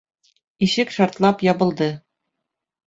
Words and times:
Ишек 0.67 0.95
шартлап 0.95 1.47
ябылды. 1.51 1.91